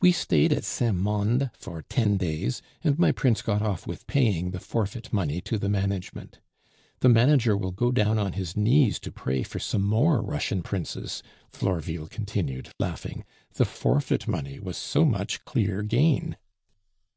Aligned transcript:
"We 0.00 0.12
stayed 0.12 0.52
at 0.52 0.62
Saint 0.62 0.94
Mande 0.94 1.50
for 1.52 1.82
ten 1.82 2.16
days, 2.18 2.62
and 2.84 2.96
my 3.00 3.10
prince 3.10 3.42
got 3.42 3.62
off 3.62 3.84
with 3.84 4.06
paying 4.06 4.52
the 4.52 4.60
forfeit 4.60 5.12
money 5.12 5.40
to 5.40 5.58
the 5.58 5.68
management. 5.68 6.38
The 7.00 7.08
manager 7.08 7.56
will 7.56 7.72
go 7.72 7.90
down 7.90 8.16
on 8.16 8.34
his 8.34 8.56
knees 8.56 9.00
to 9.00 9.10
pray 9.10 9.42
for 9.42 9.58
some 9.58 9.82
more 9.82 10.22
Russian 10.22 10.62
princes," 10.62 11.20
Florville 11.50 12.06
continued, 12.06 12.68
laughing; 12.78 13.24
"the 13.54 13.64
forfeit 13.64 14.28
money 14.28 14.60
was 14.60 14.76
so 14.76 15.04
much 15.04 15.44
clear 15.44 15.82
gain." 15.82 16.36